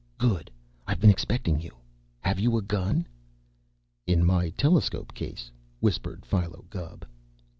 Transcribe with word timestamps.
Good! 0.17 0.49
I've 0.87 0.99
been 0.99 1.11
expecting 1.11 1.61
you. 1.61 1.75
Have 2.21 2.39
you 2.39 2.57
a 2.57 2.63
gun?" 2.63 3.05
"In 4.07 4.25
my 4.25 4.49
telescope 4.49 5.13
case," 5.13 5.51
whispered 5.79 6.25
Philo 6.25 6.65
Gubb. 6.71 7.05